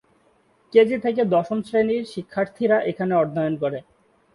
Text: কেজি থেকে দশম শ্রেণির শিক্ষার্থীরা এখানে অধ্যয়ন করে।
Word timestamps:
কেজি 0.73 0.97
থেকে 1.05 1.21
দশম 1.33 1.59
শ্রেণির 1.67 2.03
শিক্ষার্থীরা 2.13 2.77
এখানে 2.91 3.13
অধ্যয়ন 3.15 3.55
করে। 3.63 3.79